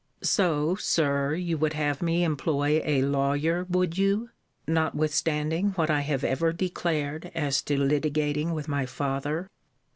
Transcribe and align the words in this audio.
So, 0.23 0.73
Sir, 0.77 1.35
you 1.35 1.59
would 1.59 1.73
have 1.73 2.01
me 2.01 2.23
employ 2.23 2.81
a 2.83 3.03
lawyer, 3.03 3.67
would 3.69 3.99
you, 3.99 4.31
notwithstanding 4.67 5.73
what 5.73 5.91
I 5.91 6.01
have 6.01 6.23
ever 6.23 6.51
declared 6.51 7.29
as 7.35 7.61
to 7.61 7.77
litigating 7.77 8.55
with 8.55 8.67
my 8.67 8.87
father? 8.87 9.47